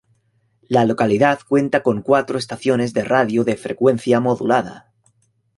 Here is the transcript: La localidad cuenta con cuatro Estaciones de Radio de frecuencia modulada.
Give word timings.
La 0.67 0.83
localidad 0.85 1.41
cuenta 1.47 1.83
con 1.83 2.01
cuatro 2.01 2.39
Estaciones 2.39 2.95
de 2.95 3.03
Radio 3.03 3.43
de 3.43 3.55
frecuencia 3.55 4.19
modulada. 4.19 4.91